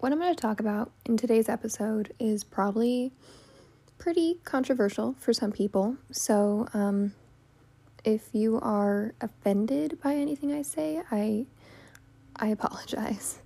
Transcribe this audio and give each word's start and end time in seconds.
what 0.00 0.12
I'm 0.12 0.18
going 0.18 0.34
to 0.34 0.40
talk 0.40 0.60
about 0.60 0.90
in 1.04 1.18
today's 1.18 1.48
episode 1.48 2.14
is 2.18 2.42
probably 2.42 3.12
pretty 3.98 4.38
controversial 4.44 5.14
for 5.18 5.34
some 5.34 5.52
people. 5.52 5.98
So, 6.10 6.66
um, 6.72 7.12
if 8.02 8.30
you 8.32 8.58
are 8.60 9.12
offended 9.20 10.00
by 10.02 10.14
anything 10.14 10.52
I 10.52 10.62
say, 10.62 11.02
I 11.10 11.44
I 12.34 12.48
apologize. 12.48 13.40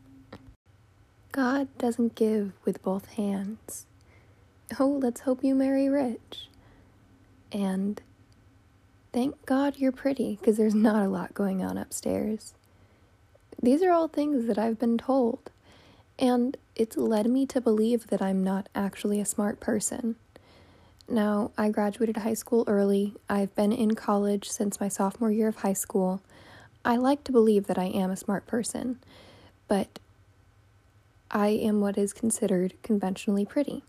God 1.33 1.67
doesn't 1.77 2.15
give 2.15 2.53
with 2.65 2.81
both 2.85 3.07
hands. 3.15 3.87
Oh, 4.79 4.87
let's 4.87 5.23
hope 5.23 5.43
you 5.43 5.57
marry 5.57 5.89
rich. 5.89 6.49
And 7.51 8.01
thank 9.13 9.45
God 9.45 9.77
you're 9.79 9.91
pretty, 9.91 10.37
because 10.37 10.57
there's 10.57 10.77
not 10.77 11.05
a 11.05 11.09
lot 11.09 11.35
going 11.35 11.65
on 11.65 11.77
upstairs. 11.77 12.55
These 13.61 13.83
are 13.83 13.91
all 13.91 14.07
things 14.07 14.47
that 14.47 14.59
I've 14.59 14.79
been 14.79 14.99
told, 14.99 15.51
and 16.19 16.57
it's 16.75 16.97
led 16.97 17.27
me 17.29 17.47
to 17.47 17.61
believe 17.61 18.09
that 18.09 18.23
I'm 18.23 18.43
not 18.43 18.69
actually 18.75 19.21
a 19.21 19.25
smart 19.25 19.61
person. 19.61 20.17
Now, 21.09 21.51
I 21.59 21.69
graduated 21.69 22.19
high 22.19 22.35
school 22.35 22.65
early. 22.67 23.15
I've 23.29 23.55
been 23.55 23.73
in 23.73 23.95
college 23.95 24.49
since 24.49 24.81
my 24.81 24.89
sophomore 24.89 25.31
year 25.31 25.49
of 25.49 25.57
high 25.57 25.75
school. 25.75 26.23
I 26.85 26.97
like 26.97 27.25
to 27.25 27.33
believe 27.33 27.67
that 27.67 27.79
I 27.79 27.87
am 27.87 28.11
a 28.11 28.17
smart 28.17 28.47
person, 28.47 28.99
but 29.69 29.99
I 31.31 31.49
am 31.49 31.81
what 31.81 31.99
is 31.99 32.13
considered 32.13 32.75
conventionally 32.83 33.45
pretty. 33.45 33.83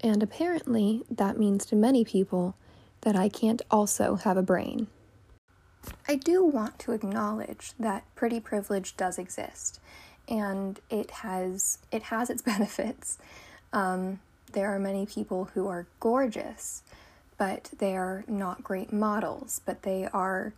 And 0.00 0.22
apparently, 0.22 1.02
that 1.10 1.38
means 1.38 1.64
to 1.66 1.76
many 1.76 2.04
people 2.04 2.56
that 3.02 3.16
I 3.16 3.28
can't 3.28 3.62
also 3.70 4.16
have 4.16 4.36
a 4.36 4.42
brain. 4.42 4.88
I 6.08 6.16
do 6.16 6.44
want 6.44 6.78
to 6.80 6.92
acknowledge 6.92 7.72
that 7.78 8.04
pretty 8.14 8.40
privilege 8.40 8.96
does 8.96 9.18
exist, 9.18 9.80
and 10.28 10.80
it 10.90 11.10
has 11.10 11.78
it 11.92 12.04
has 12.04 12.30
its 12.30 12.42
benefits. 12.52 13.18
Um, 13.72 14.20
there 14.52 14.74
are 14.74 14.78
many 14.78 15.04
people 15.04 15.50
who 15.54 15.66
are 15.66 15.86
gorgeous, 15.98 16.82
but 17.36 17.70
they 17.78 17.96
are 17.96 18.24
not 18.28 18.62
great 18.62 18.92
models, 18.92 19.60
but 19.64 19.82
they 19.82 20.08
are 20.12 20.52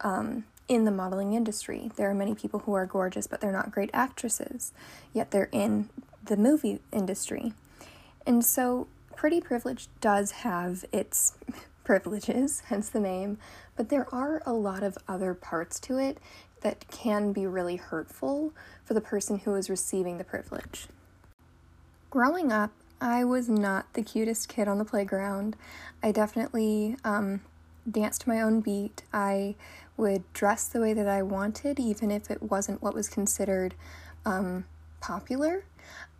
um, 0.00 0.44
in 0.68 0.84
the 0.84 0.90
modeling 0.90 1.32
industry. 1.32 1.90
There 1.96 2.10
are 2.10 2.14
many 2.14 2.34
people 2.34 2.60
who 2.60 2.74
are 2.74 2.86
gorgeous, 2.86 3.26
but 3.26 3.40
they're 3.40 3.52
not 3.52 3.70
great 3.70 3.90
actresses, 3.92 4.72
yet 5.12 5.30
they're 5.30 5.48
in 5.52 5.88
the 6.24 6.36
movie 6.36 6.80
industry. 6.92 7.52
And 8.26 8.44
so, 8.44 8.88
pretty 9.14 9.40
privilege 9.40 9.88
does 10.00 10.32
have 10.32 10.84
its 10.92 11.34
privileges, 11.86 12.60
hence 12.66 12.90
the 12.90 13.00
name, 13.00 13.38
but 13.76 13.88
there 13.88 14.12
are 14.12 14.42
a 14.44 14.52
lot 14.52 14.82
of 14.82 14.98
other 15.08 15.32
parts 15.32 15.80
to 15.80 15.96
it 15.96 16.18
that 16.60 16.86
can 16.88 17.32
be 17.32 17.46
really 17.46 17.76
hurtful 17.76 18.52
for 18.84 18.92
the 18.92 19.00
person 19.00 19.38
who 19.38 19.54
is 19.54 19.70
receiving 19.70 20.18
the 20.18 20.24
privilege. 20.24 20.88
Growing 22.10 22.50
up, 22.50 22.72
I 23.00 23.24
was 23.24 23.48
not 23.48 23.92
the 23.92 24.02
cutest 24.02 24.48
kid 24.48 24.68
on 24.68 24.78
the 24.78 24.84
playground. 24.84 25.54
I 26.02 26.12
definitely 26.12 26.96
um, 27.04 27.42
danced 27.88 28.22
to 28.22 28.28
my 28.28 28.40
own 28.40 28.62
beat. 28.62 29.02
I 29.12 29.54
would 29.96 30.30
dress 30.32 30.66
the 30.66 30.80
way 30.80 30.92
that 30.92 31.06
I 31.06 31.22
wanted, 31.22 31.78
even 31.78 32.10
if 32.10 32.30
it 32.30 32.42
wasn't 32.42 32.82
what 32.82 32.94
was 32.94 33.08
considered 33.08 33.74
um, 34.24 34.64
popular. 35.06 35.64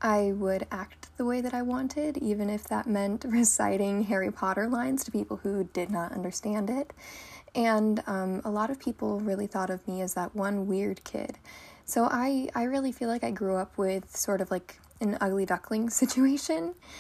I 0.00 0.32
would 0.36 0.66
act 0.70 1.08
the 1.16 1.24
way 1.24 1.40
that 1.40 1.52
I 1.52 1.62
wanted, 1.62 2.18
even 2.18 2.48
if 2.48 2.64
that 2.68 2.86
meant 2.86 3.24
reciting 3.28 4.04
Harry 4.04 4.30
Potter 4.30 4.68
lines 4.68 5.02
to 5.04 5.10
people 5.10 5.38
who 5.38 5.64
did 5.64 5.90
not 5.90 6.12
understand 6.12 6.70
it. 6.70 6.92
And 7.54 8.02
um, 8.06 8.42
a 8.44 8.50
lot 8.50 8.70
of 8.70 8.78
people 8.78 9.18
really 9.18 9.48
thought 9.48 9.70
of 9.70 9.86
me 9.88 10.02
as 10.02 10.14
that 10.14 10.36
one 10.36 10.66
weird 10.68 11.02
kid. 11.02 11.38
So 11.84 12.04
I, 12.10 12.48
I 12.54 12.64
really 12.64 12.92
feel 12.92 13.08
like 13.08 13.24
I 13.24 13.30
grew 13.30 13.56
up 13.56 13.76
with 13.76 14.14
sort 14.14 14.40
of 14.40 14.50
like 14.50 14.78
an 15.00 15.18
ugly 15.20 15.46
duckling 15.46 15.90
situation. 16.02 16.74